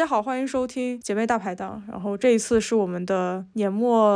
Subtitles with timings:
[0.00, 1.82] 大家好，欢迎收听姐妹大排档。
[1.86, 4.08] 然后这一次是我们的年末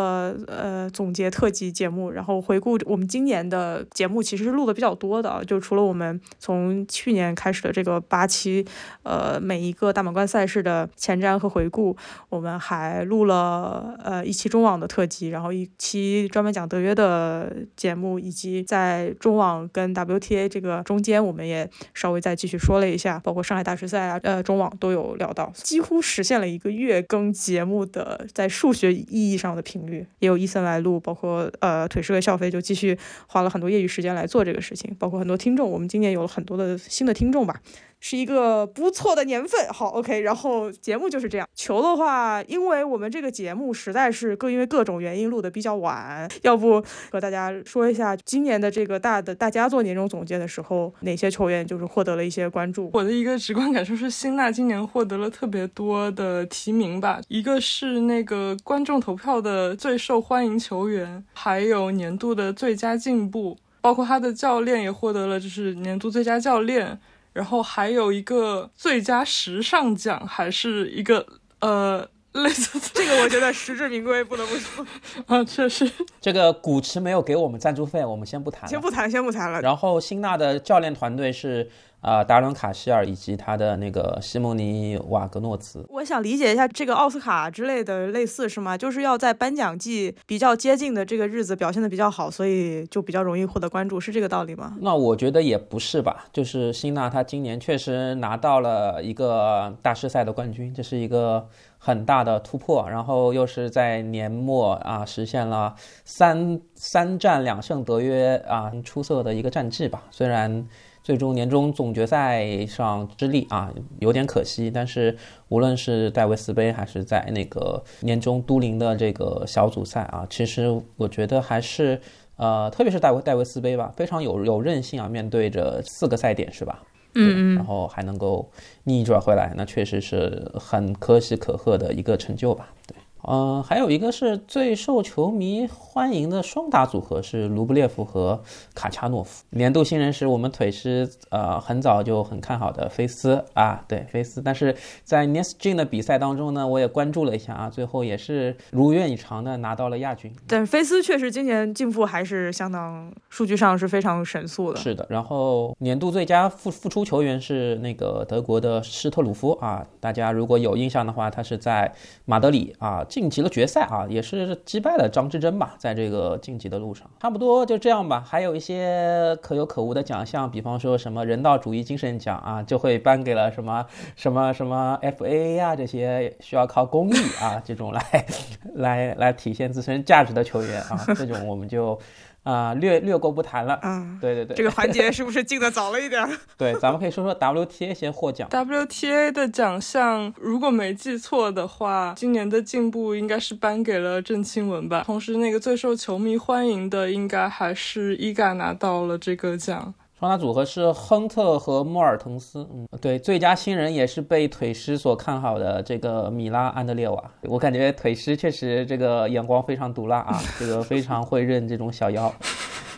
[0.46, 5.44] 呃总结特辑节目，然后回顾我们今年的节目，其实是录的比较多的。
[5.44, 8.64] 就除了我们从去年开始的这个八期，
[9.02, 11.94] 呃每一个大满贯赛事的前瞻和回顾，
[12.30, 25.52] 我们还录了呃一期中网的特辑，然后一期专门讲德约的节目，以及在中网跟 WTA 这个中间，我们也稍微再继续说了一下，包括上海大师赛啊，呃中网都有聊到。
[25.74, 37.60] 几乎实现了一个月更节目的在数学意义上的频率，也有伊森来录，包括呃腿师和笑飞就继续花了很多业余时间来做这个事情，包括很多听众，我们今年有了很多的新的听众吧。
[38.06, 41.48] 是一个不错的年份，好，OK，然后节目就是这样。
[41.54, 52.90] 球的话，因为我们这个节目实在是各因为各种原因录的比较晚，要不和大家说一下今年的这个大的大家做年终总结的时候，哪些球员就是获得了一些关注。
[52.92, 67.00] 我的一个直观感受是，辛纳今年获得了特别多的提名吧，一个是那个观众投票的最受欢迎球员，还有年度的最佳进步，包括他的教练也获得了就是年度最佳教练。
[67.34, 71.26] 然后还有一个最佳时尚奖，还是一个
[71.60, 74.86] 呃 类似这个，我觉得实至名归，不得不说
[75.28, 75.88] 啊，确实。
[76.20, 79.60] 这个古驰没有给我们赞助费，我们先不谈，先不谈，先不谈了。
[79.60, 81.70] 然后辛纳的教练团队是。
[82.04, 88.76] 啊，达伦卡希尔以及他的那个西蒙尼瓦格诺茨，我想理解一下这个奥斯卡之类的类似是吗？
[88.76, 94.76] 就是要在颁奖季比较接近的这个日子表现的比较好，所以就比较容易获得关注，是这个道理吗？
[94.82, 105.74] 那我觉得也不是吧，就是辛纳他今年确实拿到了一个大师赛的冠军，这是一个很大的突破，然后又是在年末啊实现了
[106.04, 110.66] 三三战两胜德约啊出色的一个战绩吧，虽然。
[111.04, 114.70] 最终年终总决赛上失利啊，有点可惜。
[114.70, 115.16] 但是
[115.50, 122.00] 无论是戴维斯杯还是在那个年终都灵的这个小组赛啊，其实我觉得还是
[122.36, 126.82] 呃，特别是戴维戴维斯杯吧，非常有有韧性啊，面对着四个赛点是吧？
[127.14, 128.50] 嗯嗯，然后还能够
[128.84, 132.70] 逆转回来，那确实是很可喜可贺的一个成就吧？
[132.88, 132.96] 对。
[133.26, 138.42] 嗯，还有一个是最受球迷欢迎的双打组合是卢布列夫和
[138.74, 139.44] 卡恰诺夫。
[139.50, 144.42] 年度新人是我们腿师呃很早就很看好的菲斯啊，对菲斯。
[144.42, 150.30] 但是在 n e s g n 的比赛当中呢，我也关注了一下啊，最后也是如愿以偿的拿到了亚军。
[150.46, 154.78] 但菲斯确实今年进步还是相当，数据上是非常神速的。
[154.78, 161.90] 是的，然后年度最佳复复出球员是那个德国的施特鲁夫啊，大家如果有印象的话，他是在
[162.26, 163.02] 马德里啊。
[163.14, 168.20] 晋级了决赛啊，也是击败了张之臻吧，在这个晋级的路上，差不多就这样吧。
[168.26, 173.86] 还有一些可有可无的奖项，比方说什么人道主义精神奖啊，就会颁给了什么
[174.16, 178.26] 什么什么 FAA 啊这些需要靠公益啊这种来
[178.74, 181.96] 来来体现自身价值的球员啊，这种我们就。
[182.44, 183.78] 啊，略略过不谈了。
[183.82, 186.24] 嗯，对对对，这个环节 是不是进的早了一点？
[186.56, 188.48] 对，咱们可以说说 WTA 先获奖。
[188.50, 195.02] WTA 的奖项，如果没记错的话，今年的进步应该是颁给了郑钦文吧。
[195.04, 199.94] 同时，那个最受球迷欢迎的，应该还是伊嘎拿到了这个奖。
[200.18, 207.30] 双打组合是亨特和莫尔滕斯，嗯，对，最佳新人也是被腿师所看好的这个米拉安德烈瓦。
[207.42, 212.32] 我感觉腿师确实这个眼光非常毒辣啊， 这个非常会认这种小妖。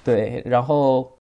[0.05, 1.17] 对，然后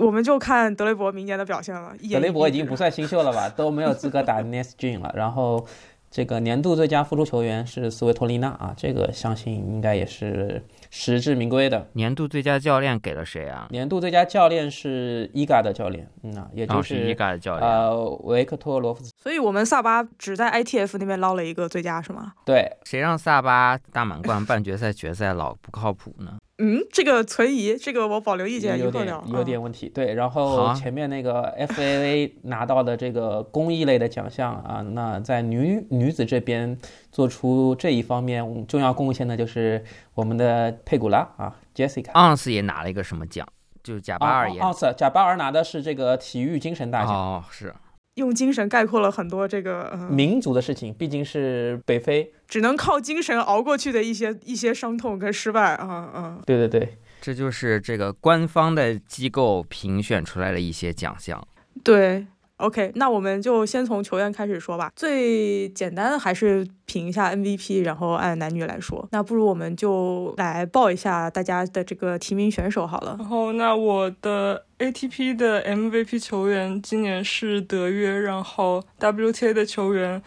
[0.00, 1.92] 我们就看德雷伯明年的表现了。
[2.10, 5.12] 德雷伯已经不算新秀了吧，都没有资格打 n e s t g 了。
[5.14, 5.66] 然后。
[6.12, 11.88] 这个年度最佳复出球员是斯维托利娜啊，这个相信应该也是实至名归的。
[11.94, 13.66] 年度最佳教练给了谁啊？
[13.70, 19.10] 年度最佳教练是伊嘎的教练，嗯啊，也就是伊嘎的教练，呃，维克托罗夫斯。
[19.16, 22.34] 所以我们萨巴只在 ITF 那边捞了一个最佳是吗？
[22.44, 26.36] 对，谁让萨巴大满贯半决赛、决赛老不靠谱呢？
[26.64, 29.88] 嗯，这个存疑，这个我保留意见，有点有点问题。
[29.88, 36.78] 对，然后前面那个 FAA 拿到的这个公益类的奖项啊，那在女女子这边
[37.10, 39.82] 做出这一方面重要贡献的就是
[40.14, 42.12] 我们的佩古拉啊，Jessica。
[42.12, 43.44] 昂斯也拿了一个什么奖？
[43.82, 44.60] 就是贾巴尔也。
[44.60, 47.12] 昂斯贾巴尔拿的是这个体育精神大奖。
[47.12, 47.74] 哦，是。
[48.16, 56.38] 用精神概括了很多这个民族的事情，毕竟是北非，只能靠精神熬过去的一些一些伤痛跟失败啊啊！
[56.44, 61.42] 对对对，这就是这个官方的机构评选出来的一些奖项。
[61.82, 62.26] 对。
[62.58, 64.92] OK，那我们就先从球员开始说吧。
[64.94, 69.08] 最简单的还是评一下 MVP，然后按男女来说。
[69.10, 73.16] 那不如我们就来报一下大家的这个提名选手好了。
[73.18, 80.22] 然后，那我的 ATP 的 MVP 球员今年是德约，然后 WTA 的球员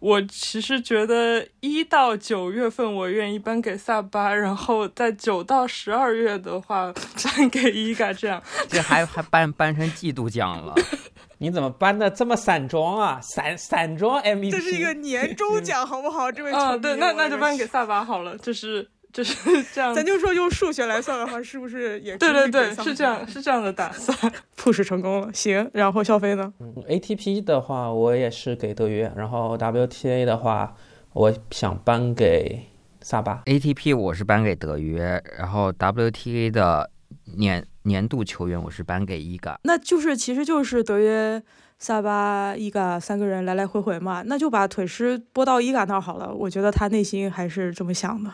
[0.00, 6.92] 我其实觉得一到九月份我愿意颁给萨巴，然后在九到十二月的话
[7.36, 10.74] 颁给伊嘎，这样这还还颁颁成季度奖了。
[11.38, 13.18] 你怎么颁的这么散装啊？
[13.22, 16.30] 散散装 MVP，这是一个年终奖，好不好？
[16.30, 19.94] 这位啊，球迷对，那那就颁给萨巴好了，就是就是这样。
[19.94, 24.16] 咱就说用数学来算的话，是不是也对对对，是这样，是这样的打算。
[24.56, 25.32] push 成功了。
[25.32, 26.52] 行，然后肖飞呢？
[26.60, 30.74] 嗯 ATP 的话，我也是给德约，然后 WTA 的话，
[31.12, 32.66] 我想颁给
[33.00, 33.42] 萨巴。
[33.46, 36.90] ATP 我是颁给德约，然后 WTA 的
[37.36, 39.58] 年年度球员我是颁给伊嘎。
[39.64, 41.42] 那就是其实就是德约、
[41.80, 46.32] 萨巴、伊嘎三个人来来回回嘛，那就把腿师拨到伊嘎那儿好了。
[46.32, 48.30] 我觉得他内心还是这么想的。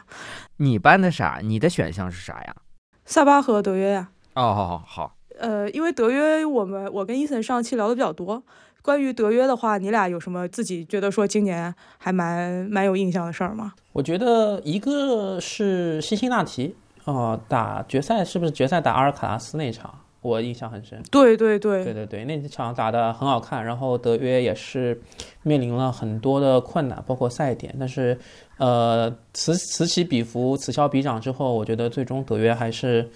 [0.56, 1.38] 你搬的啥？
[1.42, 2.56] 你的选项是啥呀？
[3.04, 8.42] 萨巴和德约呀、哦，好好，呃，因为德约，我们我跟伊森上期聊的比较多。
[8.82, 13.74] 关于德约的话，你俩有什么自己觉得说今年还蛮蛮有印象的事儿吗？
[13.92, 19.96] 我觉得一个是辛辛那提，哦、打决赛是不是决赛打阿尔卡拉斯那场，
[20.26, 21.00] 我印象很深。
[21.10, 25.00] 对对对，对对对，那场打得很好看，然后德约也是
[25.42, 28.18] 面临了很多的困难，包括赛点，但是
[28.58, 33.08] 呃此此起彼伏，此消彼长之后，我觉得最终德约还是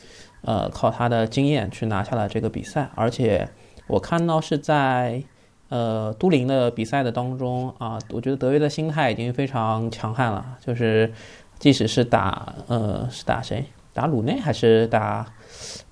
[0.42, 3.48] 呃靠他的经验去拿下了这个比赛，而且
[3.86, 5.22] 我看到是在
[5.68, 11.12] 呃都灵的比赛的当中啊，我觉得德约的心态已经非常强悍了，就是
[11.58, 15.26] 即使是打呃是打谁，打鲁内还是打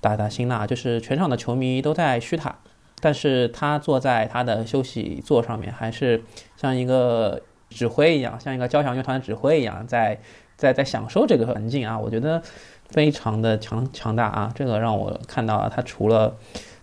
[0.01, 2.55] 打打辛纳，就是全场的球迷都在嘘他，
[2.99, 6.23] 但是他坐在他的休息座上面，还是
[6.57, 10.19] 像一个指挥一样，像一个交响乐团指挥一样，在
[10.55, 12.41] 在在享受这个环境啊，我觉得
[12.89, 16.35] 非常的强强大啊，这个让我看到了他除了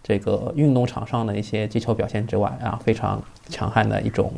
[0.07, 4.33] 这个运动场上的一些击球表现之外啊，非常强悍的一种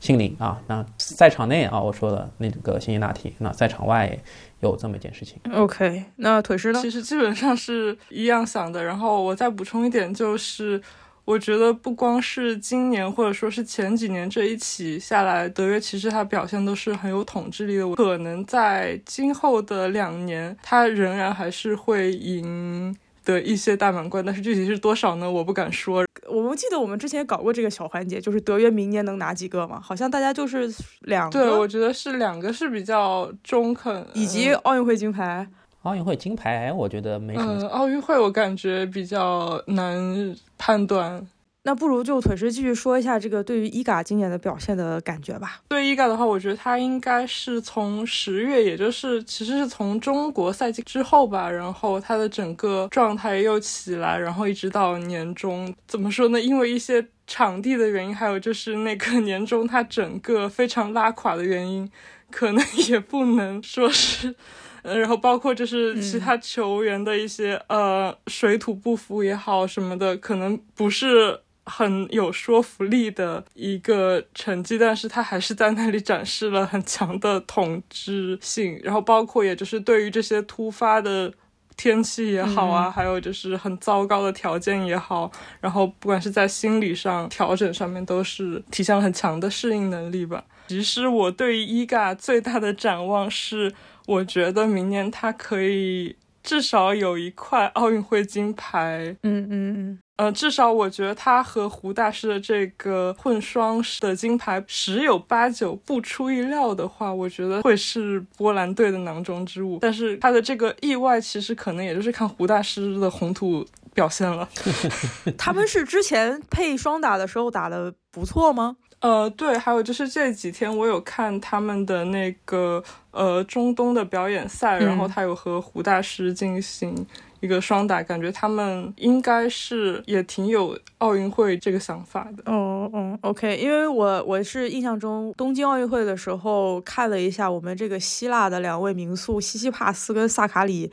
[0.00, 0.60] 心灵啊。
[0.66, 4.18] 那赛场内啊，我说的那个辛辛那提，那赛场外
[4.58, 5.38] 有这么一件事情。
[5.54, 6.82] OK，那腿师呢？
[6.82, 8.82] 其实基本上是一样想的。
[8.82, 10.82] 然后我再补充一点，就是
[11.24, 17.88] 我觉得不光是今年或者说是前几年这一起下来，德约其实他表现都是很有统治力的。
[17.94, 22.92] 可能在今后的两年，他仍然还是会赢
[23.24, 25.30] 得一些大满贯，但是具体是多少呢？
[25.30, 26.04] 我不敢说。
[26.28, 29.80] 我们记得我们之前搞过这个小环节，就是德约明年能拿几个嘛？
[29.80, 35.46] 好像大家就是两对，我觉得是两个是比较中肯，以及奥运会金牌。
[35.82, 41.26] 奥运会金牌，我觉得没什么嗯，奥运会我感觉比较难判断。
[41.64, 45.60] 那不如就腿师继续说一下这个对于伊嘎今年的表现的感觉吧。
[45.68, 56.40] 对伊嘎的话，我觉得他应该是从十月，也就是其实是从中国赛季之后吧，然后他的整个状态又起来，然后一直到年终，怎么说呢？
[56.40, 61.88] 因为一些场地的原因，还有就是那个 年终他整个非常拉垮的原因，
[62.30, 64.34] 可能 也不能说是。
[64.82, 78.80] 呃，然后包括就是其他球员的一些、呃水土不服也好什么的，可能不是很有说服力的一个成绩，但是他还是在那里展示了很强的统治性。
[78.82, 81.32] 然后包括也就是对于这些突发的
[81.76, 85.30] 天气也好啊，还有就是很糟糕的条件也好，
[85.60, 90.44] 然后不管是在心理上调整上面，都是体现了很强的适应能力吧。
[90.68, 93.72] 其实我对于伊嘎最大的展望是，
[94.06, 99.16] 我觉得明年他可以至少有一块奥运会金牌。
[99.22, 109.78] 嗯嗯嗯，呃，至少我觉得他和胡大师的这个混双的金牌十有八九不出意料的话，我觉得会是波兰队的囊中之物。
[109.80, 114.48] 但是他的这个意外，其实可能也就是看胡大师的红土表现了。
[115.38, 118.76] 他们是之前配双打的时候打的不错吗？
[119.02, 127.04] 呃，对，还有就是这几天我有看他们的那个呃中东的表演赛，然后嗯他有和胡大师进行
[127.40, 132.44] 一个双打，感觉他们应该是也挺有奥运会这个想法的。
[132.46, 140.92] 哦哦，OK，因为我我是印象中东京奥运会的时候看了一下我们这个希腊的两位名宿西西帕斯跟萨卡里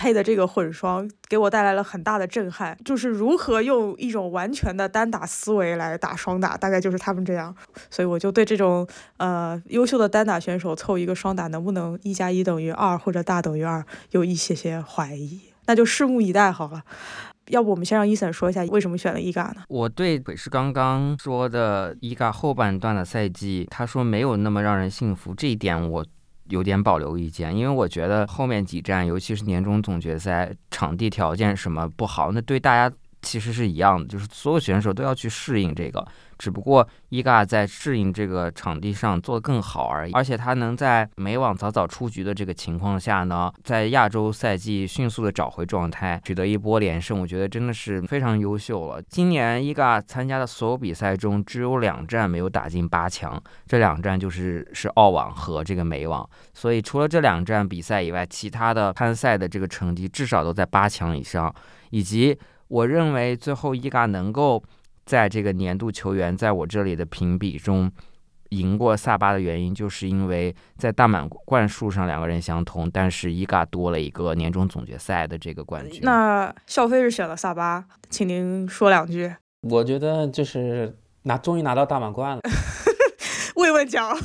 [0.00, 2.74] 配的这个混双，给我带来了很大的震撼。
[2.82, 7.54] 就是如何用一种完全的单打思维来打双打，大概就是他们这样。
[7.90, 8.88] 所以我就对这种
[9.18, 15.38] 呃优秀的单打选手凑一个双打能不能一加一等于二或者大等于二有一些些怀疑。
[15.66, 16.82] 那就拭目以待好了。
[17.48, 19.62] 要不我们先让伊森说一下为什么选了伊嘎呢？
[19.68, 26.06] 我对腿是刚刚说的伊嘎后半段的赛季，他说没有那么让人信服，这一点我
[26.50, 36.06] 有点保留意见，因为我觉得后面几站，尤其是年终总决赛，场地条件什么不好，那对大家其实是一样的，就是所有选手都要去适应这个。
[36.38, 49.02] 只不过伊嘎在适应这个场地上做得更好而已，而且他能在美网早早出局的这个情况下呢，在亚洲赛季迅速的找回状态，取得一波连胜，我觉得真的是非常优秀了。
[49.02, 56.26] 今年伊嘎参加的所有比赛中，只有两站没有打进八强，这两站就是是澳网和这个美网。
[56.54, 61.54] 所以除了这两站比赛以外，其他的参赛的这个成绩至少都在八强以上，
[61.90, 62.34] 以及
[62.70, 64.64] 我认为最后伊嘎能够。
[65.06, 67.90] 在这个年度球员在我这里的评比中
[68.50, 76.00] 赢过萨巴的原因，就是因为在大满贯数上两个人相同，但是伊嘎多了一个年终总决赛的这个冠军。
[76.04, 79.34] 那肖飞是选了萨巴，请您说两句。
[79.62, 82.42] 我觉得就是拿终于拿到大满贯了，
[83.56, 84.16] 慰问奖。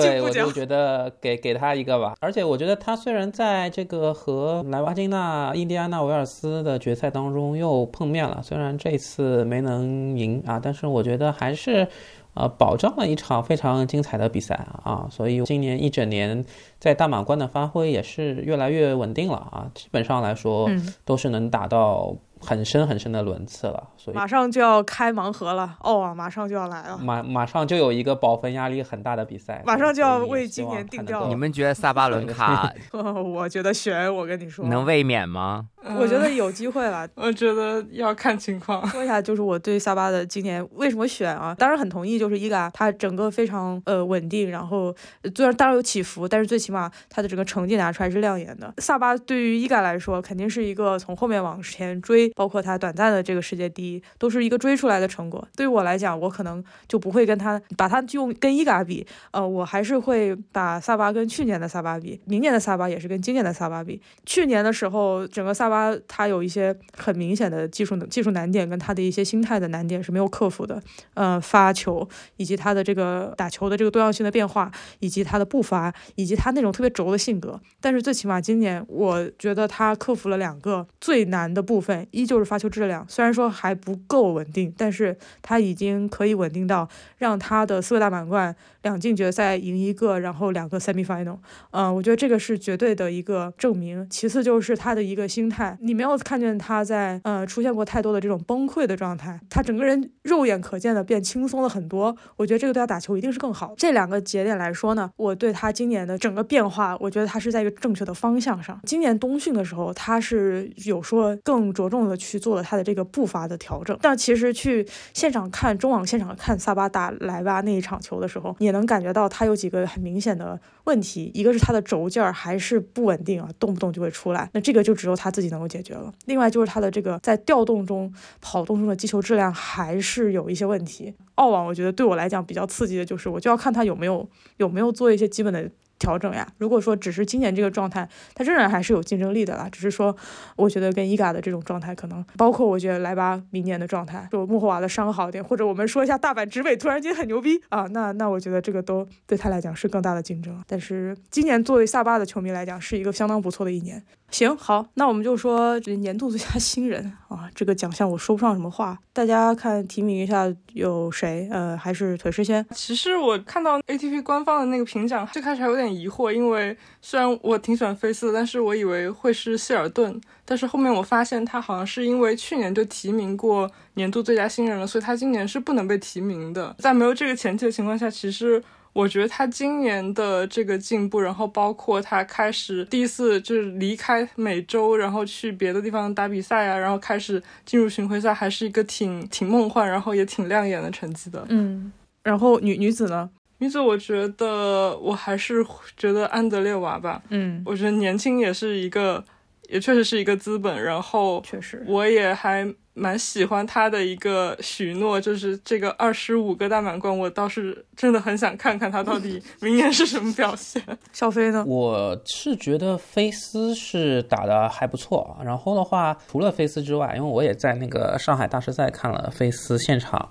[0.00, 2.14] 对，我就觉得给给他一个吧。
[2.20, 11.86] 而且我觉得他虽然在这个和莱瓦金纳、印第安纳维尔斯的决赛当中又碰面了，虽然这次没能赢啊，但是我觉得还是，
[12.34, 15.06] 呃，保障了一场非常精彩的比赛啊。
[15.10, 16.44] 所以今年一整年
[16.78, 19.70] 在大满贯的发挥也是越来越稳定了啊。
[19.74, 20.68] 基本上来说，
[21.04, 22.14] 都是能打到。
[22.44, 31.26] 很深很深的轮次了，所以马上就要开盲盒了，哦啊，马上就要来了，马马上就有一个保分压力很大的比赛，马上就要为今年定调。
[31.28, 32.72] 你们觉得萨巴伦卡？
[32.92, 35.68] 我觉得悬，我跟你说，能卫冕吗？
[35.98, 38.86] 我觉得有机会了， 我觉得要看情况。
[38.88, 41.54] 说一下，就是我对萨巴的今年为什么选啊？
[41.58, 44.94] 当然很同意，就是伊嘎他整个非常呃稳定，然后
[45.34, 48.72] 虽然当然有起伏，但是最起码他的整个成绩拿出来是亮眼的。
[48.78, 55.46] 萨巴对于伊嘎来说，肯定是一个从后面往前追，包括他短暂的这个世界第一，都是一个追出来的成果。
[55.54, 64.00] 对于我来讲，我可能就不会跟他把他用跟伊嘎比，呃，我还是会把萨巴跟去年的萨巴比，明年的萨巴也是跟今年的萨巴比。
[64.24, 65.73] 去年的时候，整个萨巴。
[65.74, 70.80] 他他有一些很明显的技术技术难点，跟他的一些心态的难点是没有克服的。
[71.14, 77.60] 呃，发球以及他的这个打球的这个多样性的变化，以及他的步伐，以及他那种特别轴的性格。
[77.80, 86.88] 但是最起码今年，我觉得他克服了两个最难的部分，一就是发球质量，虽然说还不够稳定，但是他已经可以稳定到
[87.18, 88.54] 让他的四个大满贯。
[88.82, 91.38] 两进决赛赢一个，然后两个 semi final，
[91.70, 94.06] 嗯，我觉得这个是绝对的一个证明。
[94.10, 102.14] 其次就是他的一个心态，你没有看见他在呃出现过太多的这种崩溃的状态，他整个人肉眼可见的变轻松了很多。
[102.36, 103.72] 我觉得这个对他打球一定是更好。
[103.76, 108.78] 这两个节点来说呢，我对他今年的整个变化，我觉得他是在一个正确的方向上。
[108.84, 113.96] 今年冬训的时候，他是有说更着重的去做了他的这个步伐的调整。
[114.02, 118.74] 但其实去现场看中网现场看萨巴打莱巴那一场球的时候，也。
[118.74, 124.50] 能感觉到他有几个很明显的问题，一个是他的轴劲儿还是不稳定啊，动不动就会出来。
[124.52, 126.12] 那这个就只有他自己能够解决了。
[126.26, 131.14] 另外就是他的这个在调动中、跑动中的击球质量还是有一些问题。
[131.36, 135.70] 澳网我觉得对我来讲比较刺激的就是，我就要看他有没有有没有做一些基本的。
[135.96, 139.68] 调整呀，如果说只是今年这个状态，他仍然还是有竞争力的啦。
[139.70, 140.14] 只是说，
[140.56, 150.62] 我觉得跟伊嘎的这种状态，可能包括我觉得莱巴明年的状态，就穆霍瓦的伤好一点，或者我们说一下大阪直美突然间很牛逼啊，那那我觉得这个都对他来讲是更大的竞争。
[150.66, 154.02] 但是今年作为萨巴的球迷来讲，是一个相当不错的一年。
[154.30, 161.48] 行好，那我们就说年度最佳新人啊，这个奖项我说不上什么话，大家看提名一下有谁？
[161.52, 162.66] 呃，还是腿师先。
[162.72, 176.74] 其实我看到 ATP 官方的那个评奖，最开始还有点疑惑，因为虽然我挺喜欢菲斯的，但是我以为会是谢尔顿，但是后面我发现他好像是因为去年就提名过年度最佳新人了，所以他今年是不能被提名的。
[176.80, 178.60] 在没有这个前提的情况下，其实。
[178.94, 191.44] 我觉得他今年的这个进步，然后包括他开始第一次就是离开美洲，然后去别的地方打比赛啊，然后开始进入巡回赛，还是一个挺挺梦幻，然后也挺亮眼的成绩的。
[191.48, 193.28] 嗯，然后女女子呢？
[193.58, 197.20] 女子我觉得我还是觉得安德烈娃吧。
[197.30, 199.24] 嗯，我觉得年轻也是一个，
[199.68, 200.82] 也确实是一个资本。
[200.82, 202.72] 然后确实，我也还。
[202.96, 210.80] 蛮喜欢他的一个许诺，就是这个二十五个大满贯，我倒是真的很想看看他到底明年是什么表现。
[211.12, 211.64] 小飞呢？
[211.66, 220.30] 我是觉得菲斯是打的还不错，然后的话，除了菲斯之外，因为我也在那个上海大师赛看了菲斯现场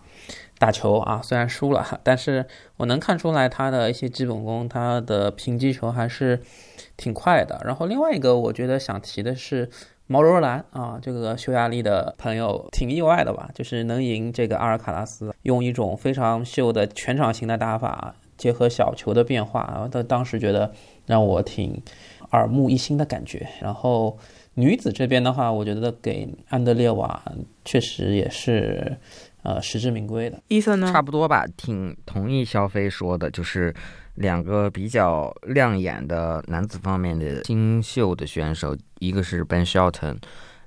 [0.58, 2.46] 打球啊，虽然输了，但是
[2.77, 6.41] 我能看出来他的一些基本功，他的平击球还是
[6.96, 7.62] 挺快的。
[7.65, 9.70] 然后另外一个，我觉得想提的是。
[10.07, 13.50] 毛柔兰啊，这个匈牙利的朋友挺意外的吧？
[13.53, 18.15] 就是能赢这个阿尔卡拉斯，用一种非常秀的全场型的打法。
[18.36, 20.69] 结合小球的变化，然后当当时觉得
[21.05, 21.81] 让我挺
[22.31, 23.48] 耳目一新的感觉。
[23.62, 24.17] 然后
[24.55, 27.24] 女子这边的话，我觉得给安德烈瓦
[27.63, 28.98] 确实也是
[29.43, 30.41] 呃实至名归的。
[30.48, 30.91] 伊森呢？
[30.91, 33.74] 差不多吧，挺同意肖飞说的，就是
[34.15, 40.17] 两个比较亮眼的男子方面的新秀的选手，一个是 Ben Shelton。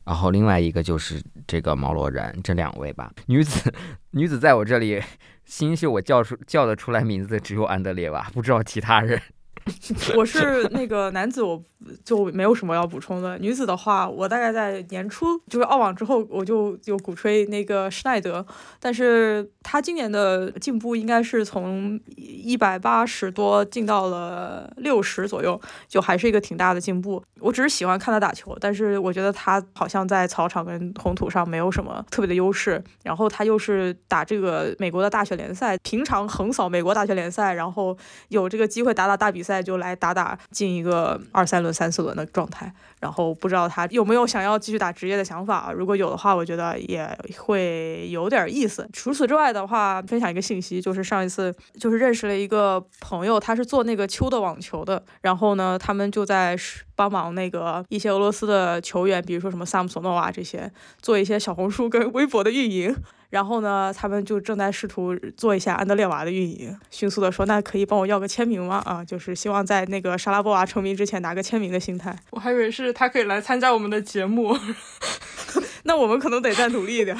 [0.04, 3.10] 然后另外一个就是这个毛罗然，这两位吧。
[3.26, 3.72] 女子，
[4.12, 5.02] 女子在我这里
[5.44, 9.20] 新秀，我叫出叫得出来名字的只有安德烈娃，不知道其他人。
[10.16, 11.60] 我是那个男子，我
[12.04, 13.36] 就没有什么要补充的。
[13.38, 18.44] 女子的话，我大概在年初就是澳网之后，我就就鼓吹那个施耐德，
[18.78, 27.22] 但是他今年的进步应该是从一百八十多进到了六十左右，就还是一个挺大的进步。
[27.40, 32.82] 我只是喜欢看他打球，但是我觉得他好像在草场跟红土上没有什么特别的优势。
[33.02, 37.96] 然后他又是打这个美国的大学联赛，平常横扫美国大学联赛，然后
[38.28, 39.55] 有这个机会打打大比赛。
[39.62, 45.72] 就来打打进一个二三轮、三四轮的状态，然后不知道他有没有想要继续打职业的想法。
[45.72, 47.08] 如果有的话，我觉得也
[47.38, 48.88] 会有点意思。
[48.92, 56.56] 除此之外的话，分享一个信息，就是上一次就是认识了一个朋友，他是做那个秋的网球的，然后呢，他们就在
[56.94, 60.70] 帮忙那个一些俄罗斯的球员，比如说什么萨姆索诺娃这些，
[61.00, 62.96] 做一些小红书跟微博的运营。
[63.30, 68.82] 然后呢，他们就正在试图做一下安德烈娃的运营，迅速的说，那可以帮我要个签名吗？
[68.84, 72.16] 啊，就是希望在那个莎拉波娃成名之前拿个签名的心态。
[72.30, 74.56] 我还以为是他可以来参加我们的节目，
[75.84, 77.16] 那我们可能得再努力一点。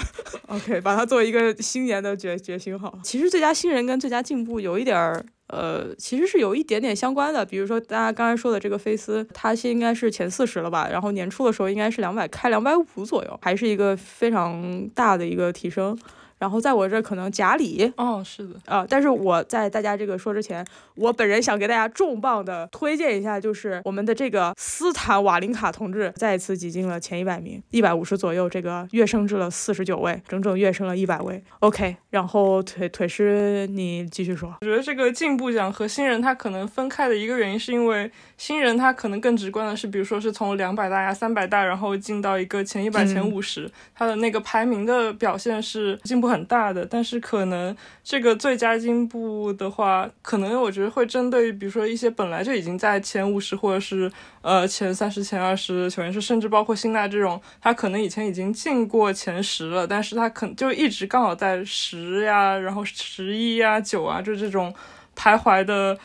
[0.49, 2.99] OK，把它作为一个新年的决决心好。
[3.03, 5.25] 其实最佳新人跟最佳进步有一点儿。
[5.49, 15.97] 呃，其实是有一点点相关的，比如说大家刚才说的这个菲斯，它现应该是前四十了吧，然后年初的时候应该是两百开两百五左右，还是一个非常大的一个提升。
[16.39, 20.65] 然后在我这可能贾里，哦，是的啊，但是我在大家这个说之前，
[20.95, 31.43] 我本人想给大家重磅的推荐一下，就是我们的这个斯坦瓦林卡同志再一次挤进了前一百名，一百五十左右，这个跃升至了四十九位，整整跃升了一百位。
[31.61, 46.27] OK，然后腿腿师你继续说，我觉得这个进步奖和新人他可能分开的一个原因，是因为新人他可能更直观的是，比如说是从两百大呀、三百大，然后进到一个前一百、前五十，他的那个排名的表现是进步。
[46.27, 54.11] 很大的，但是可能这个最佳进步的话，可能我觉得会针对于，比如说一些本来就已经在前五十或者是
[54.43, 64.75] 呃前三十、前二十球员，是甚至包括辛纳这种，他可能以前已经进过前十了，但是他可就一直刚好在十呀，然后十一呀、九啊，就这种
[65.17, 65.97] 徘徊的。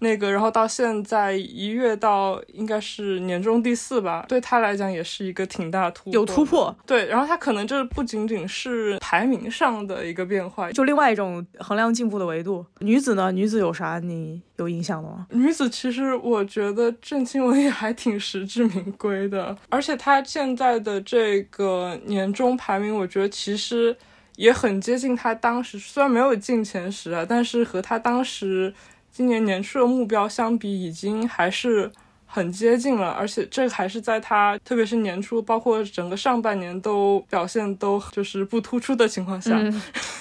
[0.00, 6.74] 那个，然后到现在一跃到应该是年终第四吧，对他来讲也是一个挺大突破，有突破。
[6.86, 12.64] 对，然后他可能这不仅仅是排名上的一个变化，就另外一种衡量进步的维度。
[12.80, 13.30] 女子呢？
[13.30, 15.26] 女子有啥你有印象的吗？
[15.30, 23.94] 女子其实我觉得郑钦文也还挺实至名归的，而且她现在的这个年终排名，我觉得其实
[24.36, 28.72] 也很接近她当时，虽然没有进前十啊，但是和她当时。
[29.20, 31.92] 今年年初的目标相比，已经还是
[32.24, 39.60] 很接近了，而且这还是在他，特别是年初，包括整个上半年都表现都就是不突出的情况下。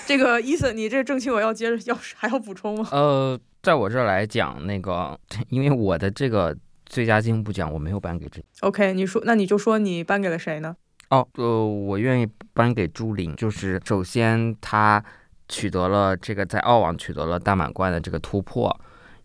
[0.05, 2.85] 这个伊森，你这正气我要接着要还要补充吗？
[2.91, 6.53] 呃，在我这儿来讲，那个因为我的这个
[6.85, 8.43] 最佳进步奖我没有颁给这。
[8.59, 10.75] OK，你说那你就说你颁给了谁呢？
[11.09, 15.01] 哦，呃，我愿意颁给朱琳，就是首先他。
[15.51, 18.69] 取得了这个在澳网取得了大满贯的这个突破，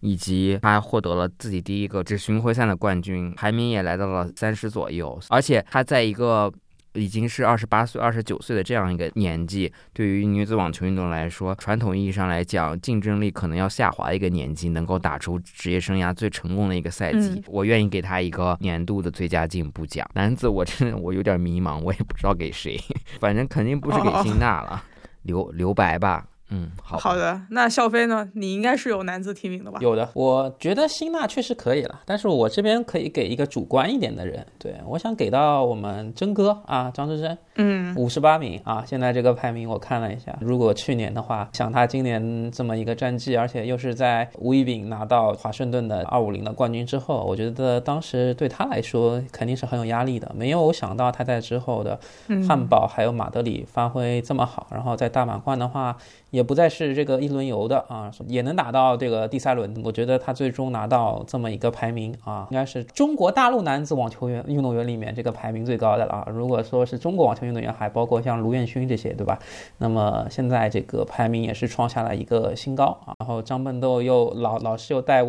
[0.05, 5.19] 以及他获得了自己第一个这巡回赛的冠军，排名也来到了三十左右。
[5.31, 6.53] 而且他在一个
[6.93, 20.07] 已经是二十八岁、二十九岁的这样一个年纪，对于女子网球运动来说，传统意义上来讲，竞争力可能要下滑一个年纪，能够打出职业生涯最成功的一个赛季，我愿意给他一个年度的最佳进步奖。
[20.13, 22.79] 男子，我真的我有点迷茫，我也不知道给谁，
[23.19, 24.85] 反正肯定不是给辛纳了。
[25.23, 27.41] 留留白吧，嗯，好好的。
[27.51, 28.29] 那笑飞呢？
[28.35, 29.79] 你应该是有男子提名的吧？
[29.83, 37.37] 有的，我觉得辛纳确实可以了，但是我这边可以给一个主观一点的人，对我想给到我们真哥啊，张真真。
[37.57, 50.31] 嗯，五十八名啊，现在这个排名我看了一下，如果去年的话，想他今年这么一个战绩，而且又是在吴一丙拿到华盛顿的二五零的冠军之后，我觉得当时对他来说肯定是很有压力的。
[50.35, 51.99] 没有想到他在之后的
[52.47, 55.97] 汉堡还有马德里发挥这么好，然后在大满贯的话
[56.35, 59.73] 也不再是这个一轮游的啊，也能打到这个第三轮。
[59.85, 66.27] 我觉得他最终拿到这么一个排名啊，应该是中国大陆男子网球员运动员里面这个排名最高的了啊。
[66.29, 69.39] 如果说是中国网球运动员，还包括像卢彦勋这些，对吧？
[69.79, 73.15] 那么现在这个排名也是创下了一个新高啊。
[73.21, 75.23] 然后张笨豆又老老师又带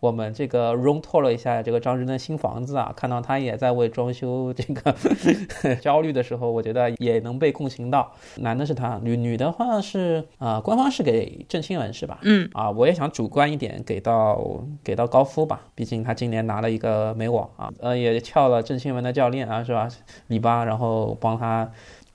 [0.00, 4.94] 我们这个 room tour 了一下这个张真的新房子啊，看到他也在为装修这个
[5.80, 8.10] 焦虑的时候，我觉得也能被共情到。
[8.36, 12.18] 男的是他，女女的话是啊，官方是给郑钦文是吧？
[12.22, 19.86] 嗯啊，我也想主观一点，给到给到高夫吧，毕竟他今年拿了一个美网啊，呃，也撬了郑钦文的教练啊，是吧？
[20.28, 21.70] 里巴，然后帮他。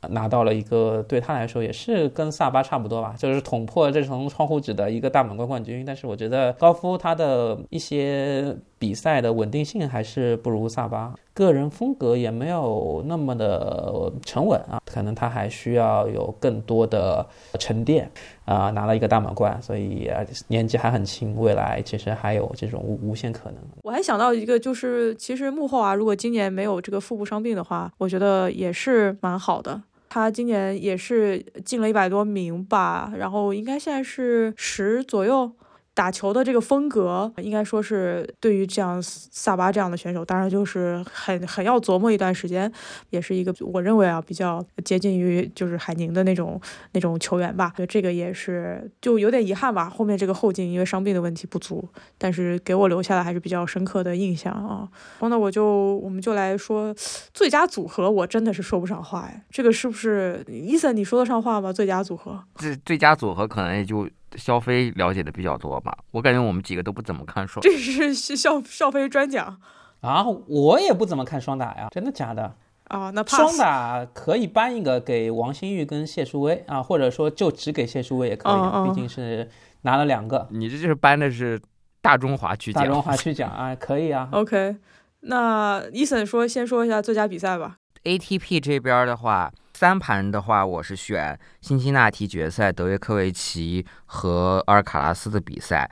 [0.10, 5.84] 拿到了一个对他来说也是跟萨巴差不多吧，就是捅破这层窗户纸的一个大满贯冠军。
[5.86, 17.26] 但是我觉得高夫他的一些比赛的稳定性还是不如萨巴，个人风格也没有那么的沉稳啊，可能他还需要有更多的
[17.60, 18.10] 沉淀
[18.46, 18.70] 啊。
[18.70, 20.12] 拿了一个大满贯，所以
[20.48, 23.56] 年纪还很轻，未来其实还有这种无无限可能。
[23.84, 29.82] 我还想到一个，就是其实幕后啊，如果今年没有这个腹部伤病的话，我觉得也是蛮好的。
[30.16, 35.52] 他今年也是进了一百多名吧，然后应该现在是十左右。
[35.96, 42.72] 打球的这个风格，应该说是对于这样萨巴这样的选手，当然就是很很要琢磨一段时间，
[43.12, 46.60] 也是一个我认为啊比较接近于就是海宁的那种
[46.92, 47.74] 那种球员吧。
[47.88, 54.88] 这个也是就有点遗憾吧，后面这个后劲因为伤病的问题不足，但是给我留下了还是比较深刻的印象啊。
[55.20, 56.94] 然后呢，我就我们就来说
[57.34, 61.72] 最佳组合，我真的是说不上话哎，这个是不是伊森你说得上话吗？
[61.72, 62.44] 最佳组合？
[62.58, 64.06] 这最佳组合可能也就。
[64.36, 67.62] 肖飞了解的比较多吧，我感觉我们几个都不怎么看双。
[67.62, 69.60] 这是肖肖飞专讲
[70.02, 72.56] 啊，我也不怎么看双打呀，真的假的？
[72.86, 79.50] 啊，那双打可以颁一个给王星玉跟谢淑薇啊，或者说就只给谢淑薇也可以，毕竟是
[79.82, 80.48] 拿了两个。
[80.52, 81.60] 你这就是颁的是
[82.02, 84.30] 大中华区奖，大中华区奖啊， 可以啊。
[84.32, 84.76] OK，
[85.22, 87.78] 那伊森说，先说一下最佳比赛吧。
[88.04, 89.52] ATP 这边的话。
[89.78, 95.86] 三盘的话，我是选辛辛那提决赛德约科维奇和阿尔卡拉斯的比赛；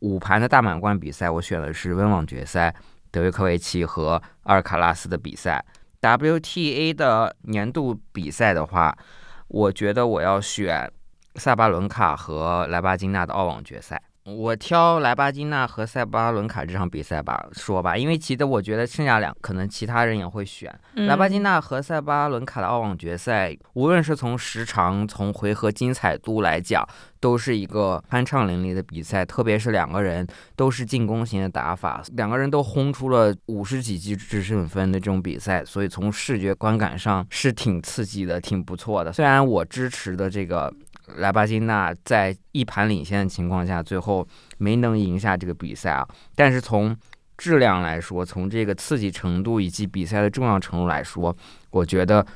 [0.00, 2.74] 五盘的大满贯比赛，我选的是温网决赛
[3.12, 5.64] 德约科维奇和阿尔卡拉斯的比赛。
[6.00, 8.98] WTA 的年度比赛的话，
[9.46, 10.90] 我觉得我要选
[11.36, 14.02] 萨巴伦卡和莱巴金娜的澳网决赛。
[14.24, 26.86] 我挑莱巴金娜和塞巴伦卡这场比赛吧，说吧，因为其实我觉得剩下两可能其他人也会选莱巴金娜和塞巴伦卡的澳网决赛，无论是从时长、从回合精彩度来讲，
[27.18, 29.24] 都是一个酣畅淋漓的比赛。
[29.24, 39.12] 特别是两个人都是进攻型的打法，两个人都轰出了五十几记制胜分的这种比赛，所以从视觉观感上是挺刺激的，挺不错的。
[39.12, 40.72] 虽然我支持的这个。
[41.16, 44.26] 莱巴金娜在一盘领先的情况下，最后
[44.58, 46.06] 没能赢下这个比赛啊。
[46.34, 46.96] 但是从
[47.36, 51.34] 质量来说，从这个刺激程度以及比赛的重要程度来说，
[51.70, 52.26] 我觉得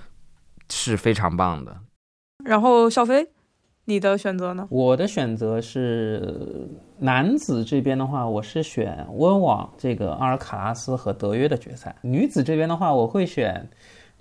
[0.71, 1.77] 是非常棒的。
[2.45, 3.29] 然后，小飞，
[3.85, 4.67] 你的选择呢？
[4.71, 11.95] 我的选择是男子这边的话，我是选温网这个阿尔卡拉斯和德约的决赛。
[12.03, 13.69] 女子这边的话，我会选。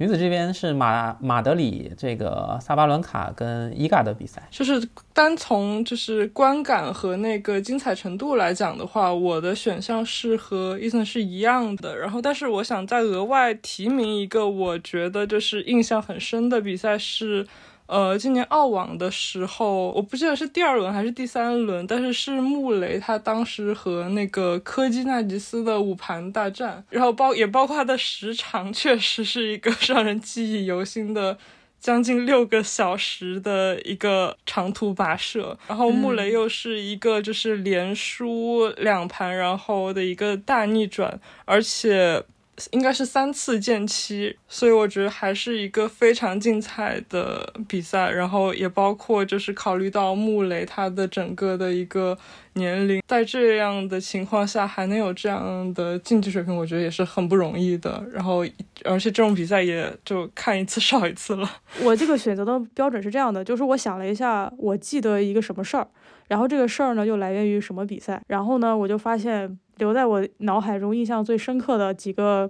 [0.03, 11.97] 女子这边是马马德里这个萨巴伦卡跟伊嘎的比赛，就是单从就是观感和那个精彩程度来讲的话，我的选项是和伊森是一样的。
[11.97, 17.47] 然后，但是我想再额外提名一个，我觉得就是印象很深的比赛是。
[17.85, 31.37] 呃，今年澳网的时候，我不记得是第二轮还是第三轮，但是是穆雷他当时和那个科基纳吉斯的五盘大战，然后包也包括他的时长，确实是一个让人记忆犹新的
[31.79, 35.55] 将近六个小时的一个长途跋涉。
[35.67, 42.23] 然后穆雷又是一个就是连输两盘，然后的一个大逆转，而且。
[42.71, 48.11] 应该是三次见期，所以我觉得还是一个非常精彩的比赛。
[48.11, 52.17] 然后也包括就是考虑到穆雷他的整个的一个
[52.53, 58.05] 年龄，在这样的情况下还能有这样的竞技水平，我觉得也是很不容易的。
[58.11, 58.45] 然后
[58.83, 61.49] 而且这种比赛也就看一次少一次了。
[61.81, 65.87] 我这个选择的标准是这样的，就是我想了一下，我记得一个什么事儿，
[66.27, 69.57] 然后这个事儿呢又来源于什么比赛，然后呢我就发现。
[69.83, 72.49] 留在我脑海中印象最深刻的几个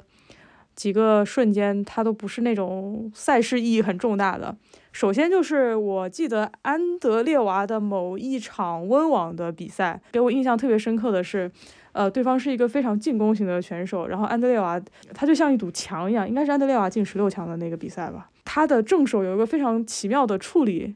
[0.75, 4.55] 几个瞬间，它都不是那种赛事意义很重大的。
[4.91, 11.51] 首先就是我记得安德烈娃的某一场温网的比赛，给我印象特别深刻的是，
[11.93, 14.79] 呃，对方是一个非常进攻型的选手，然后安德烈娃
[15.15, 18.29] 他就像一堵墙一样，应该是安德烈娃进十六强的那个比赛吧。
[18.45, 20.93] 他的正手有一个非常奇妙的处理。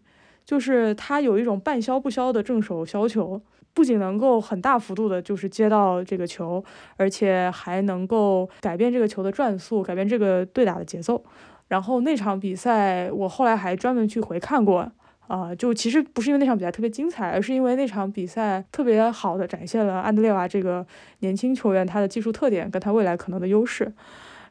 [0.47, 3.41] 就是他有一种半消不消的正手削球，
[3.77, 6.63] 不仅能够很大幅度的就是接到这个球，
[6.95, 11.23] 而且还能够改变这个球的转速，改变这个对打的节奏。
[11.67, 14.91] 然后那场比赛，我后来还专门去回看过。
[15.27, 20.83] 啊，就其实不是因为那场比赛特别精彩，而是因为那场比赛特别好的展现了安德烈娃这个
[21.19, 23.93] 年轻球员他的技术特点跟他未来可能的优势。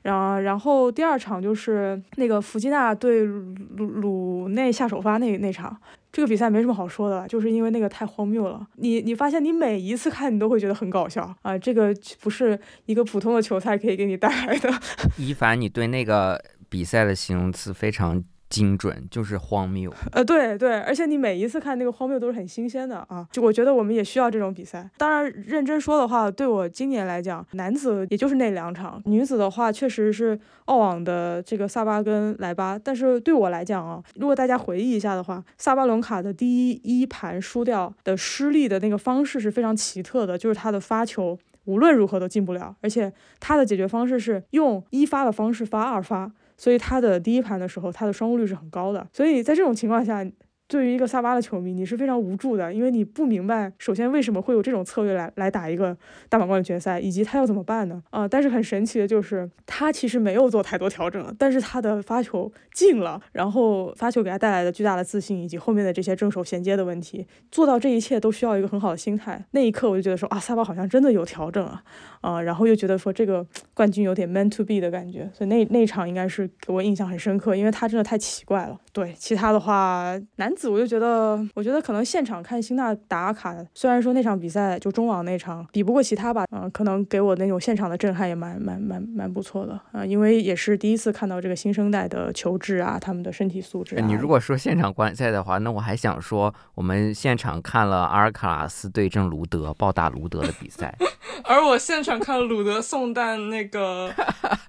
[0.07, 5.77] 然然后第二场就是那个弗吉纳对鲁鲁内下首发那那场，
[6.13, 8.67] 这个比赛没什么好说的，就是因为那个太荒谬了。
[8.77, 14.71] 你你发现你每一次看你都会觉得很搞笑啊，这个不是一个普通的球赛可以给你带来的。
[15.19, 18.23] 一凡，你对那个比赛的形容词非常。
[18.49, 24.89] 精准就是荒谬， 呃，对对，而且你每一次看那个荒谬都是很新鲜的啊，就我觉得我们也需要这种比赛。
[24.97, 32.79] 当然，认真说的话，对我今年来讲，男子也就是那两场，女子的话确实是澳网的这个萨巴跟莱巴。
[32.79, 46.31] 但是对我来讲啊，如果大家回忆一下的话，萨巴伦卡的第一一盘输掉的失利的那个方式是非常奇特的，就是他的发球无论如何都进不了，而且他的解决方式是用一发的方式发二发。
[46.57, 49.07] 所以它的第一盘的时候，它的双误率是很高的。
[49.13, 50.25] 所以在这种情况下，
[50.69, 55.97] 对于一个萨巴的球迷，你是非常无助的，因为你不明白，首先为什么会有这种策略来来打一个
[56.29, 58.03] 大满贯的决赛，以及他要怎么办呢？
[58.11, 69.45] 啊，但是很神奇的就是，他其实没有做太多调整，但是他的发球进了，然后发球给他带来的巨大的自信，以及后面的这些正手衔接的问题，做到这一切都需要一个很好的心态。
[69.53, 71.83] 那一刻我就觉得说啊，萨巴好像真的有调整啊。
[72.23, 78.77] 啊，然后又觉得说这个冠军有点 meant to be 的感觉，所以那那场应该是给我印象很深刻，因为他真的太奇怪了。
[78.97, 94.01] 对，其他的话，男子我就觉得，我觉得可能现场看辛纳打卡，虽然说那场比赛就中网那场比不过其他吧，嗯，可能给我那种现场的震撼也蛮蛮蛮蛮不错的啊，因为也是第一次看到这个新生代的球质啊，他们的身体素质。
[94.01, 100.93] 你如果说现场观赛的话，那我还想说，我们现场看了阿尔卡拉斯对阵卢德暴打卢德的比赛，
[101.45, 102.17] 而我现场。
[102.19, 104.11] 看鲁德送蛋那个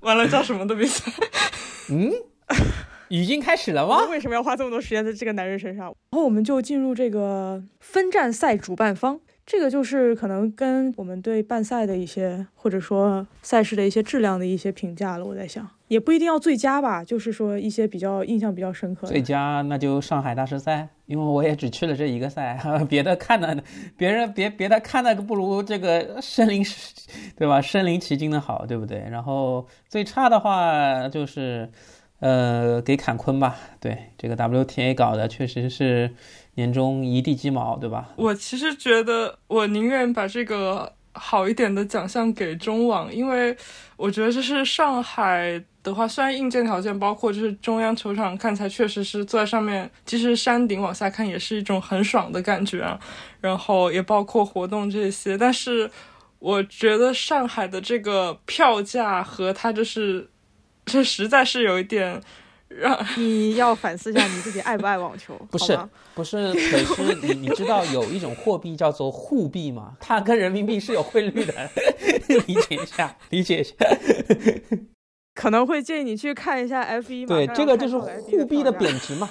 [0.01, 1.11] 完了叫什么的比赛？
[1.89, 2.11] 嗯，
[3.09, 4.05] 已经开始了吗？
[4.09, 5.85] 为什么要花这么多时间在这个男人身上？
[5.85, 9.19] 然后我们就进入这个分站赛主办方。
[9.45, 15.23] 这个就是可能跟我们对办赛的一些，或者说赛事的一些质量的一些评价了。
[15.23, 19.07] 我在想，也不一定要最佳吧，就是说一些比较印象比较深刻。
[19.07, 23.57] 最佳那就上海大师赛，因为我也只去了这一个赛， 别的看的，
[23.95, 26.61] 别人别别的看的不如这个身临，
[27.37, 27.61] 对吧？
[27.61, 29.07] 身临其境的好，对不对？
[29.09, 31.71] 然后最差的话就是，
[32.19, 33.55] 呃，给坎昆吧。
[33.79, 36.13] 对，这个 WTA 搞的确实是。
[36.57, 38.09] 年终一地鸡毛，对吧？
[38.15, 43.55] 我其实觉得，我宁愿把这个好一点的奖项给中网，因为
[43.95, 52.99] 我觉得这是上海的话，虽然硬件条件包括就是中央球场看起来确实是坐在上面，其实山顶往下看也是一种很爽的感觉啊。
[53.39, 55.87] 然后也包括活动这些，但是
[56.39, 60.27] 我觉得上海的这个票价和它就是，
[60.87, 62.21] 这实在是有一点。
[62.69, 65.33] 让 你要反思一下你自己爱不爱网球？
[65.49, 65.79] 不是，
[66.13, 69.93] 不是，可是你你知道有一种货币叫做沪币吗？
[70.01, 71.53] 它跟人民币是有汇率的，
[72.45, 73.73] 理解一下，理解一下。
[75.33, 77.25] 可能会建议你去看一下 F 一。
[77.25, 79.29] 对，这个就是沪币的贬值嘛。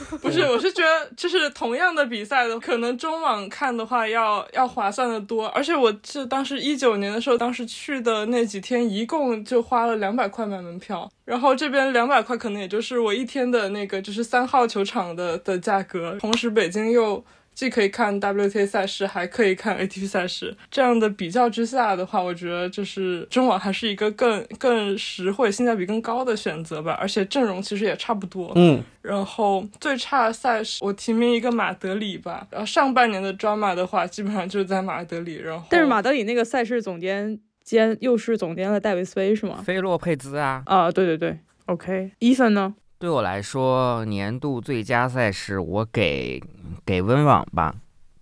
[0.20, 5.46] 不是，我是觉得就是同样的比赛的，可能中网看的话要要划算的多。
[5.48, 17.24] 而且我是当时一九年的时候，当时去的那几天，一共就花了两百块买门票，然后这边两百块可能也就是我一天的那个就是三号球场的的价格，同时北京又。
[17.54, 26.96] 既可以看 WTA 赛事，还可以看 ATP 赛事，这样的比较之下的话，我觉得就是中网还是一个更更实惠、性价比更高的选择吧。
[27.00, 28.52] 而且阵容其实也差不多。
[28.54, 28.82] 嗯。
[29.02, 32.46] 然后最差的赛事，我提名一个马德里吧。
[32.50, 35.36] 然后上半年的 drama 的话，基本上就是在马德里。
[35.36, 39.62] 然后，但是马德里那个赛事总监兼又是总监的戴维斯杯是吗？
[39.64, 40.62] 菲洛佩兹啊。
[40.66, 41.38] 啊，对对对。
[41.66, 42.74] OK，伊森呢？
[43.00, 46.38] 对我来说，年度最佳赛事我给
[46.84, 47.74] 给温网吧，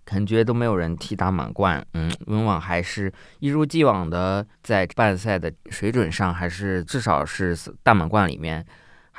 [0.05, 1.85] 感觉都没有人踢大满贯。
[1.95, 8.65] 嗯，温网还是一如既往的在办赛的水准上，还是至少是大满贯里面，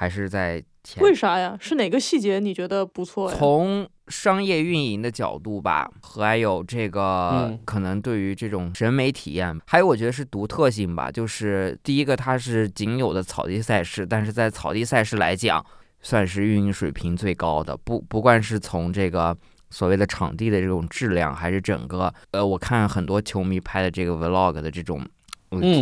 [0.00, 0.64] 还是在。
[1.00, 1.54] 为啥呀？
[1.60, 3.36] 是哪个细节你觉得不错呀？
[3.38, 11.10] 从商业运营的角度吧，还有这个可能对于这种审美体验，还有我觉得是独特性吧。
[11.10, 15.62] 就是第一个，它是仅有的草地赛事，但是在草地赛事来讲，
[16.00, 17.76] 算是运营水平最高的。
[17.76, 19.36] 不不管是从这个
[19.68, 25.06] 所谓的场地的这种质量，还是整个呃，我看很多球迷拍的这个 vlog 的这种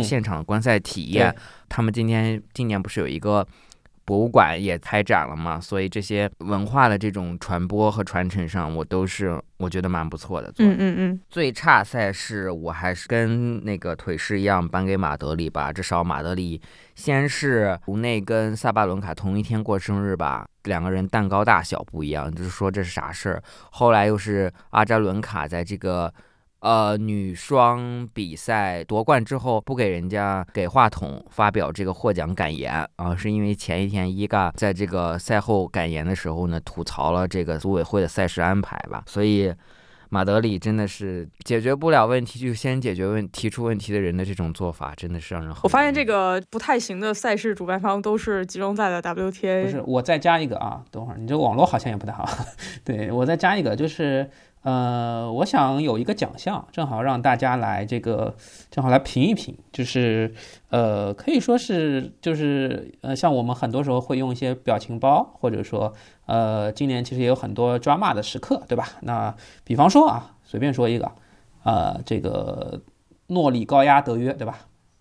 [0.03, 1.33] 现场观赛体验，
[1.69, 3.47] 他们今天今年不是有一个。
[4.09, 10.51] 博物馆也开展了嘛，所以这些文化的这种传播和传承上，我都是我觉得蛮不错的。
[10.57, 11.21] 嗯嗯嗯。
[11.29, 16.59] 最差赛事我还是跟那个腿式一样颁给马德里吧，至少马德里
[16.95, 23.43] 先是吴内跟萨巴伦卡同一天过生日吧，两个人蛋糕大小不一样，就是说这是啥事儿？
[23.69, 26.11] 后来又是阿扎伦卡在这个。
[26.61, 39.01] 呃，女双比赛夺冠之后，不给人家给话筒发表这个获奖感言啊，是因为前一天伊嘎在这个赛后感言的时候呢，吐槽了这个组委会的赛事安排吧。
[39.05, 39.53] 所以
[40.09, 45.55] 马德里真的是解决不了问题就先解决问提出问题的人的这种做法，真的是让人。
[45.63, 49.63] 我发现这个不太行的赛事主办方都是集中在了 WTA。
[49.63, 52.27] 不是，我再加一个啊，等会儿你这个网络好像也不太好。
[52.83, 54.29] 对我再加一个就是。
[54.61, 58.35] 呃，我想有一个奖项，正好让大家来这个，
[58.69, 60.33] 正好来评一评，就是，
[60.69, 65.93] 呃，可以说是，就是，呃，像我们很多时候会用一些表情包，或者说，
[66.25, 68.89] 呃，今年其实也有很多抓骂的时刻，对吧？
[69.01, 71.09] 那比方说啊，随便说一个，
[71.63, 72.81] 呃，这个
[73.27, 74.59] 诺里高压德约，对吧？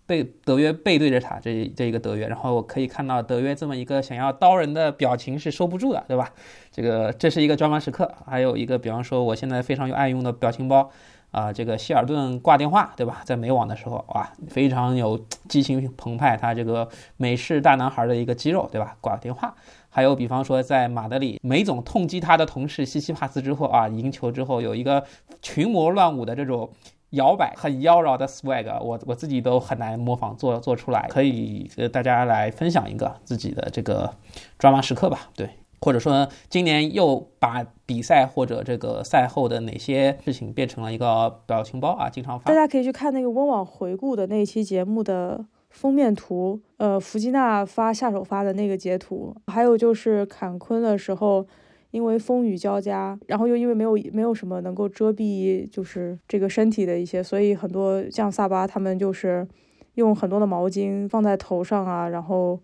[0.08, 6.32] 背德约背对着他，这这一个德约，然后我可以看到德约这么一个想要刀人的表情是收不住的，对吧？
[6.72, 8.10] 这个这是一个专门时刻。
[8.24, 10.90] 还有一个，比方说我现在非常有爱用的表情包，
[11.30, 13.20] 啊，这个希尔顿挂电话，对吧？
[13.26, 18.96] 在美网的时候，哇，非常有激情澎湃，他这个美式大男孩的一个肌肉，对吧？
[19.02, 19.54] 挂电话。
[19.90, 25.04] 还有比方说在马德里，梅总痛击他的同事西西帕斯之后啊，赢球之后有一个
[25.42, 26.70] 群魔乱舞的这种。
[27.10, 34.14] 摇摆很妖娆的 swag，我我自己都很难模仿做做出来，可以呃大家来分享一个自己的这个
[34.58, 35.48] 抓马时刻吧，对，
[35.80, 42.44] 或者说今年又把比赛或者这个赛后的哪些事情变成了一个表情包啊，经常发。
[42.44, 51.46] 大家可以去看那个温网回顾的那一期节目的封面图，呃，弗吉娜发下手发的那个截图，还有就是坎昆的时候。
[51.90, 59.46] 因为风雨交加，然后又因为没有没有什么能够遮蔽，就是这个身体的一些，所以很多像萨巴他们就是
[59.94, 62.60] 用很多的毛巾放在头上啊，然后。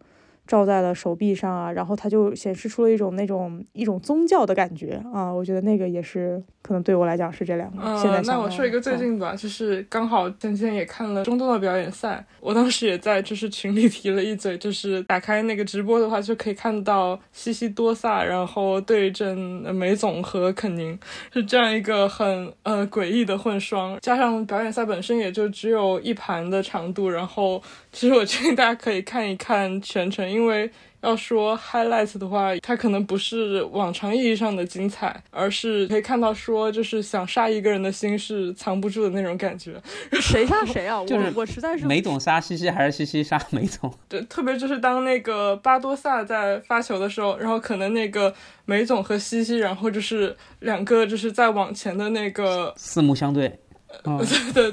[0.46, 7.82] 照在了手臂上啊，然后它就显示出了一种那种一种宗教的感觉啊，我觉得那个也是可能对我来讲是这两个。
[7.82, 19.36] 呃，那我说一个最近吧，就是刚好前几天也看了中东的表演赛，我当时也在就是群里 提了一嘴，就是打开那个直播的话就可以看到西西多萨，然后对阵
[19.74, 20.98] 梅总和肯宁，
[21.32, 30.33] 是这样一个很呃诡异的混双，加上表演赛本身也就只有一盘的长度，然后其实我建议大家可以看一看全程。
[30.34, 30.68] 因为
[31.02, 39.80] 要说 highlights 的话，它可能不是往常意义上的精彩，而是可以看到说，就是想杀一个人的心是藏不住的那种感觉。
[40.20, 41.04] 谁杀谁啊？
[41.06, 43.92] 就是我实在是梅总杀西西，还是西西杀梅总？
[44.08, 53.60] 对，特别就是当那个巴多萨在发球的时候，然后可能那个梅总和西西，然后就是两个就是在往前的那个四目相对。
[54.02, 54.72] 对对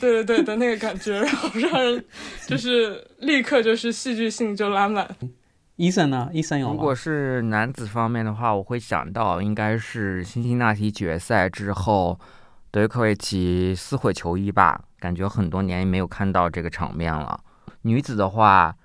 [0.00, 2.04] 对对的那个感觉，然后让人
[2.46, 5.08] 就是立刻就是戏剧性就拉满。
[5.76, 6.28] 伊森呢？
[6.32, 12.18] 伊森有如果是男子方面的话，我会想到应该是辛辛那提决赛之后，
[12.70, 14.82] 德约科维奇撕毁球衣吧？
[14.98, 17.40] 感觉很多年没有看到这个场面了。
[17.82, 18.76] 女子的话。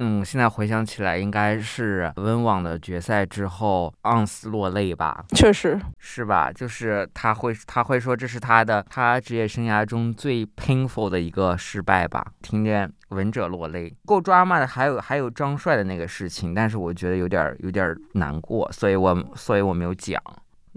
[0.00, 5.24] 嗯，现在回想起来，应该是温网的决赛之后，昂斯落泪吧？
[5.34, 6.52] 确实是吧？
[6.52, 12.24] 就是他会，他会说这是他的他职业生涯中最 painful 的一个失败吧？
[12.42, 20.22] 听见闻者落泪，够抓马的还有还有张帅的那个事情，但是我觉得有点有点难过，所以我所以我没有讲。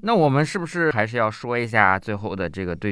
[0.03, 2.91] 那我们是不是还是要说一下最后的这个对？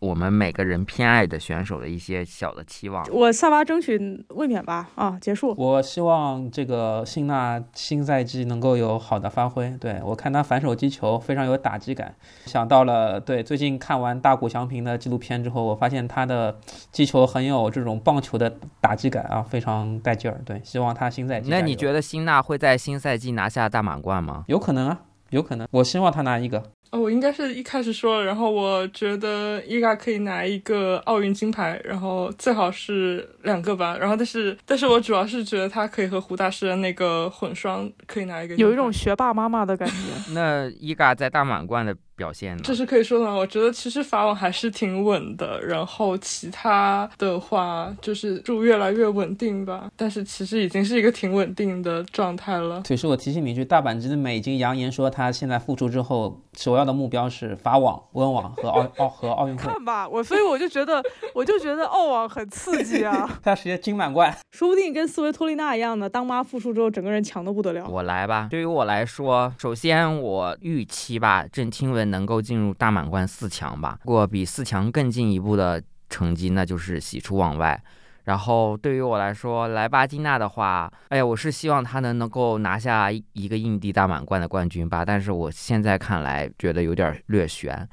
[0.00, 4.88] 我们每个人偏爱的选手的一些小的期望，我萨巴争取卫冕吧。
[4.94, 5.54] 啊，结束。
[5.58, 9.70] 我希望这个辛纳新赛季能够有好的发挥。
[9.78, 12.14] 对我看他反手击球非常有打击感，
[12.46, 16.58] 想到了对最近看完大谷翔平的纪录片之后，我发现他的
[16.90, 20.40] 击球很有这种棒球的打击感啊，非常带劲儿。
[20.46, 21.50] 对，希望他新赛季。
[21.50, 24.44] 那你觉得辛纳会在新赛季拿下大满贯吗？
[24.48, 25.66] 有可能啊，有可能。
[25.70, 26.62] 我希望他拿一个。
[26.90, 39.94] 哦，我应该是一开始说了，然后我觉得伊嘎可以拿一个奥运金牌，然后最好是两个吧，然后但是，但是我主要是觉得他可以和胡大师的那个混双可以拿一个，有一种学霸妈妈的感觉。
[40.34, 41.96] 那伊嘎在大满贯的。
[42.20, 42.62] 表现呢？
[42.62, 43.32] 这是可以说的吗？
[43.32, 49.88] 我觉得其实法网还是挺稳的，然后其他的话就是就越来越稳定吧。
[49.96, 52.82] 但是其实已经是一个挺稳定的状态了。
[52.82, 59.62] 腿叔，我提醒你一句，大阪直美已经扬言说，他现在复出之后，首要的目标是法网、温网和奥 奥和奥运会。
[59.64, 61.02] 看吧，我所以我就觉得，
[61.34, 67.86] 我就觉得澳网很刺激啊，他直接金满贯，说不定跟斯维托利娜一样的，当妈复出之后，整个人强的不得了。
[67.88, 73.98] 我来吧，对于我来说，首先我预期吧，郑钦文能够进入大满贯四强吧。
[74.04, 77.82] 如果比四强更进一步的成绩，那就是喜出望外。
[78.24, 85.04] 然后对于我来说，莱巴金娜的话，哎呀，我是希望她能能够拿下一个印地大满贯的冠军吧。
[85.04, 87.88] 但是我现在看来，觉得有点略悬。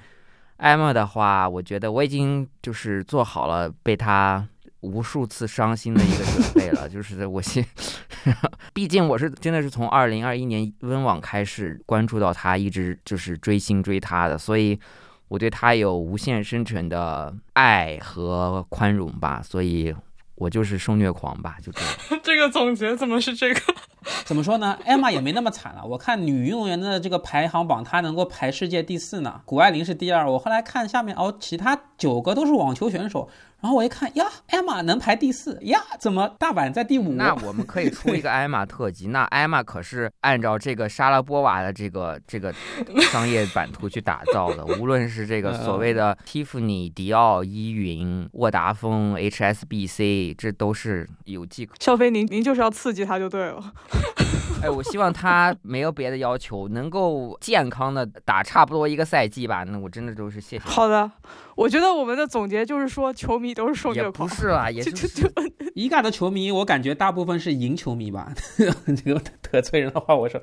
[0.57, 4.45] 艾玛的话，我觉得我已经就是做好了被她
[4.87, 6.87] 无数次伤心的一个准备了。
[6.89, 7.65] 就是我心，
[8.73, 14.79] 毕竟我是真的是从二零二一年温网开始关注到他，一直就是追星追他的，所以
[15.27, 19.41] 我对他有无限深沉的爱和宽容吧。
[19.43, 19.93] 所以。
[20.39, 22.21] 我就是受虐狂吧，就这样。
[22.21, 23.59] 这个总结怎么是这个？
[24.25, 24.77] 怎么说呢？
[24.85, 25.83] 艾玛也没那么惨了。
[25.85, 29.41] 我看女运动员的这个排行榜，她能够排世界第四呢。
[29.45, 30.29] 谷爱凌是第二。
[30.29, 33.29] 我后来看下面哦，其他九个都是网球选手。
[33.59, 35.81] 然后我一看呀，艾玛能排第四呀？
[35.99, 37.13] 怎么大阪在第五？
[37.13, 39.07] 那我们可以出一个艾玛特辑。
[39.07, 42.53] 那艾玛可是按照这个莎拉波娃的这个这个
[43.11, 44.63] 商业版图去打造的。
[44.79, 51.73] 无论是这个所谓的蒂芙尼、迪奥、依云、沃达丰、HSBC，这都是有迹可。
[51.79, 53.73] 肖飞，您您就是要刺激他就对了。
[54.63, 59.63] 哎，我希望他没有别的要求，能够健康的打差不多一个赛季吧。
[59.63, 60.63] 那我真的都是谢谢。
[60.65, 61.09] 好的，
[61.57, 64.29] 我觉得我们的总结就是说，球迷都是受虐狂。
[64.29, 64.91] 也不是啊，也是。
[65.73, 68.31] 伊嘎的球迷，我感觉大部分是赢球迷吧。
[68.57, 70.39] 这个得罪人的话，我说，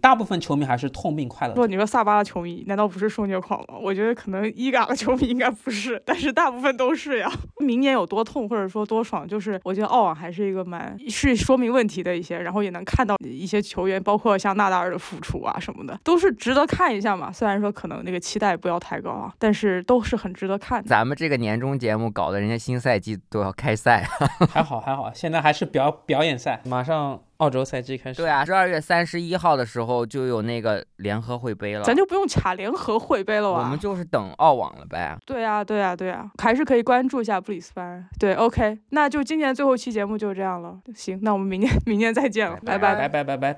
[0.00, 1.54] 大部分球迷还是痛并快乐。
[1.54, 3.78] 不，你说萨巴的球迷难道不是受虐狂吗？
[3.80, 7.30] 我觉得可能伊嘎的球迷应该不是，但是大部分都是呀。
[7.64, 17.30] 明年有多痛或者说多爽，就是我觉得澳网还是一个蛮是说明问题的一些，然后也能看到一些球员，包括像纳达尔的付出啊什么的，都是值得看一下嘛。
[17.30, 20.82] 虽然说可能那个期待不要太高啊，但是都是很值得看。
[20.84, 24.08] 咱们这个年终节目搞得人家新赛季都要开赛，
[24.50, 27.20] 还好还好，现在还是表表演赛，马上。
[27.38, 33.60] 澳洲赛季开始，对啊，十二月三十一号的时候就有那个联合会杯了，咱就不用卡联合会杯了吧？
[33.60, 35.16] 我们就是等澳网了呗。
[35.24, 38.04] 对啊，对啊，对啊，还是可以关注一下布里斯班。
[38.18, 40.80] 对，OK，那就今年最后期节目就这样了。
[40.96, 43.56] 行，那我们明年 明年再见了，拜拜拜拜拜拜。